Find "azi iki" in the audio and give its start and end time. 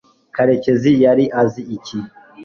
1.41-1.97